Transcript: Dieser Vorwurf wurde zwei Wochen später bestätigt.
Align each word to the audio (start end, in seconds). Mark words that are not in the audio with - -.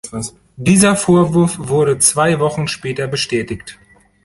Dieser 0.57 0.95
Vorwurf 0.95 1.59
wurde 1.59 1.99
zwei 1.99 2.39
Wochen 2.39 2.67
später 2.67 3.05
bestätigt. 3.05 3.77